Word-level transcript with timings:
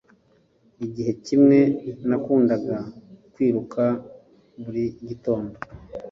Igihe 0.85 1.11
kimwe, 1.25 1.59
nakundaga 2.07 2.77
kwiruka 3.33 3.83
buri 4.61 4.83
gitondo. 5.07 5.55